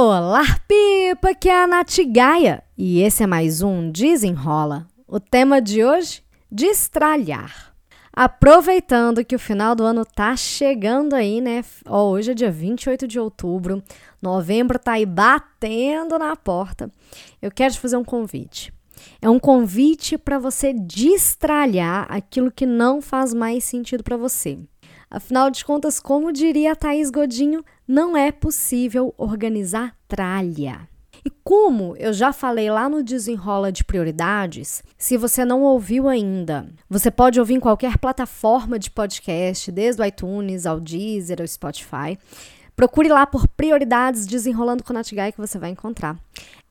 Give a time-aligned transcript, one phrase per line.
[0.00, 4.86] Olá, Pipa, que é a Nath Gaia, e esse é mais um Desenrola.
[5.08, 6.22] O tema de hoje?
[6.48, 7.74] Destralhar.
[8.12, 11.64] Aproveitando que o final do ano tá chegando aí, né?
[11.84, 13.82] Hoje é dia 28 de outubro,
[14.22, 16.88] novembro tá aí batendo na porta.
[17.42, 18.72] Eu quero te fazer um convite.
[19.20, 24.60] É um convite para você destralhar aquilo que não faz mais sentido para você.
[25.10, 30.86] Afinal de contas, como diria a Thaís Godinho, não é possível organizar tralha.
[31.24, 36.68] E como eu já falei lá no Desenrola de Prioridades, se você não ouviu ainda,
[36.88, 42.18] você pode ouvir em qualquer plataforma de podcast, desde o iTunes ao Deezer ao Spotify.
[42.76, 46.16] Procure lá por Prioridades Desenrolando com Natigai que você vai encontrar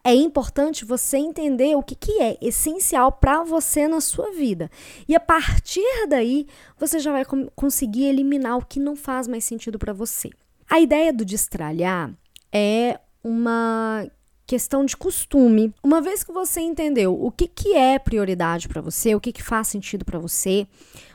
[0.07, 4.71] é importante você entender o que, que é essencial para você na sua vida.
[5.05, 6.47] E a partir daí,
[6.79, 10.29] você já vai conseguir eliminar o que não faz mais sentido para você.
[10.69, 12.11] A ideia do destralhar
[12.51, 14.09] é uma
[14.45, 15.73] questão de costume.
[15.83, 19.43] Uma vez que você entendeu o que, que é prioridade para você, o que, que
[19.43, 20.67] faz sentido para você,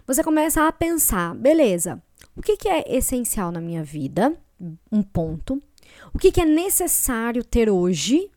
[0.07, 2.03] você começa a pensar: beleza,
[2.37, 4.37] o que, que é essencial na minha vida?
[4.91, 5.63] Um ponto.
[6.15, 8.31] O que, que é necessário ter hoje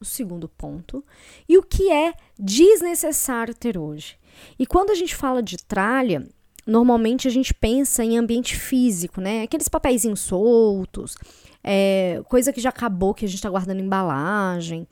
[0.00, 1.04] o segundo ponto,
[1.48, 4.18] e o que é desnecessário ter hoje.
[4.58, 6.26] E quando a gente fala de tralha,
[6.66, 9.42] normalmente a gente pensa em ambiente físico, né?
[9.42, 11.16] Aqueles papeizinhos soltos,
[11.62, 14.86] é, coisa que já acabou, que a gente está guardando embalagem.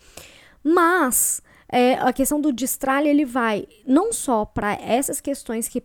[0.63, 5.83] Mas é, a questão do destralha, ele vai não só para essas questões que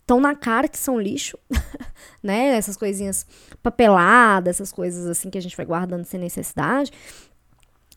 [0.00, 1.36] estão na cara que são lixo,
[2.22, 2.56] né?
[2.56, 3.26] Essas coisinhas
[3.62, 6.90] papeladas, essas coisas assim que a gente vai guardando sem necessidade,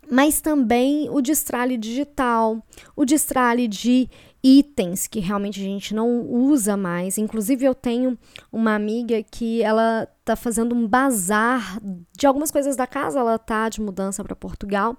[0.10, 2.64] mas também o destralhe digital,
[2.96, 4.10] o destralhe de
[4.44, 7.18] itens que realmente a gente não usa mais.
[7.18, 8.18] Inclusive, eu tenho
[8.52, 11.80] uma amiga que ela tá fazendo um bazar
[12.18, 14.98] de algumas coisas da casa, ela tá de mudança para Portugal.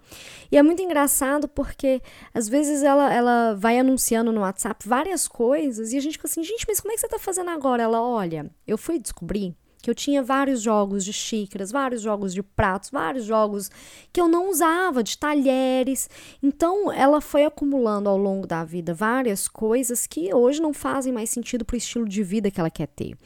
[0.50, 2.02] E é muito engraçado porque
[2.34, 6.42] às vezes ela, ela vai anunciando no WhatsApp várias coisas e a gente fica assim,
[6.42, 7.82] gente, mas como é que você tá fazendo agora?
[7.82, 12.42] Ela, olha, eu fui descobrir que eu tinha vários jogos de xícaras, vários jogos de
[12.42, 13.70] pratos, vários jogos
[14.12, 16.08] que eu não usava, de talheres.
[16.42, 21.30] Então, ela foi acumulando ao longo da vida várias coisas que hoje não fazem mais
[21.30, 23.16] sentido para o estilo de vida que ela quer ter.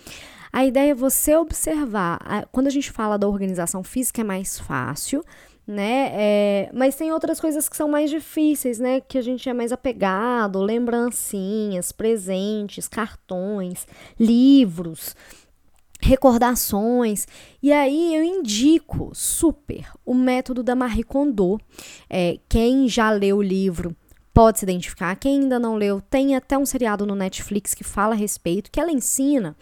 [0.52, 2.46] A ideia é você observar.
[2.52, 5.24] Quando a gente fala da organização física, é mais fácil,
[5.66, 6.10] né?
[6.12, 9.00] É, mas tem outras coisas que são mais difíceis, né?
[9.00, 13.84] Que a gente é mais apegado, lembrancinhas, presentes, cartões,
[14.16, 15.16] livros
[16.04, 17.26] recordações.
[17.62, 21.58] E aí eu indico super o método da Marie Kondo.
[22.08, 23.96] É, quem já leu o livro
[24.32, 25.16] pode se identificar.
[25.16, 28.78] Quem ainda não leu, tem até um seriado no Netflix que fala a respeito, que
[28.78, 29.56] ela ensina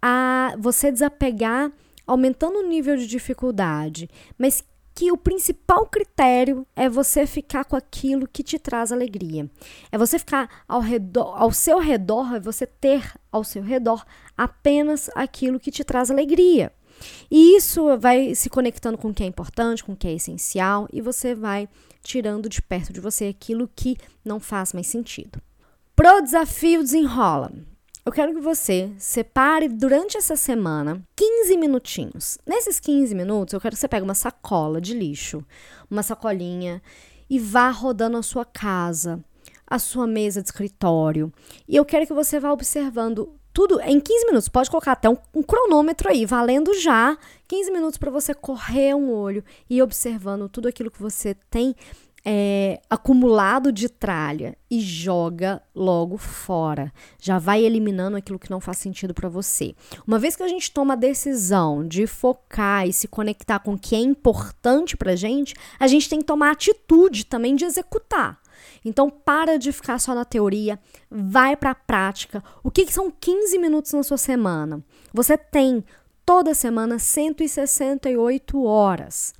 [0.00, 1.70] a você desapegar
[2.06, 4.64] aumentando o nível de dificuldade, mas
[4.96, 9.48] que o principal critério é você ficar com aquilo que te traz alegria.
[9.92, 15.10] É você ficar ao redor, ao seu redor, é você ter ao seu redor apenas
[15.14, 16.72] aquilo que te traz alegria.
[17.30, 20.88] E isso vai se conectando com o que é importante, com o que é essencial,
[20.90, 21.68] e você vai
[22.02, 25.42] tirando de perto de você aquilo que não faz mais sentido.
[25.94, 27.52] Pro desafio desenrola.
[28.06, 32.38] Eu quero que você separe durante essa semana 15 minutinhos.
[32.46, 35.44] Nesses 15 minutos, eu quero que você pegue uma sacola de lixo,
[35.90, 36.80] uma sacolinha
[37.28, 39.18] e vá rodando a sua casa,
[39.66, 41.32] a sua mesa de escritório.
[41.66, 44.48] E eu quero que você vá observando tudo em 15 minutos.
[44.48, 47.18] Pode colocar até um, um cronômetro aí, valendo já
[47.48, 51.74] 15 minutos para você correr um olho e observando tudo aquilo que você tem
[52.28, 56.92] é, acumulado de tralha e joga logo fora.
[57.20, 59.76] Já vai eliminando aquilo que não faz sentido para você.
[60.04, 63.78] Uma vez que a gente toma a decisão de focar e se conectar com o
[63.78, 68.40] que é importante para gente, a gente tem que tomar atitude também de executar.
[68.84, 72.42] Então, para de ficar só na teoria, vai para a prática.
[72.64, 74.82] O que, que são 15 minutos na sua semana?
[75.12, 75.84] Você tem
[76.24, 79.32] toda semana 168 horas.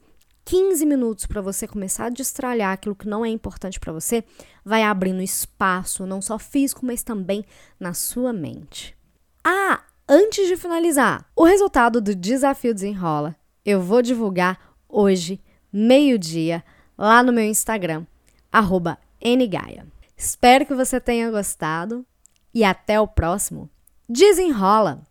[0.47, 4.25] 15 minutos para você começar a destralhar aquilo que não é importante para você,
[4.65, 7.45] vai abrindo espaço, não só físico, mas também
[7.79, 8.97] na sua mente.
[9.45, 15.41] Ah, antes de finalizar, o resultado do desafio desenrola eu vou divulgar hoje,
[15.73, 16.63] meio-dia,
[16.97, 18.07] lá no meu Instagram,
[18.55, 19.85] ngaia.
[20.17, 22.07] Espero que você tenha gostado
[22.55, 23.69] e até o próximo.
[24.09, 25.05] Desenrola!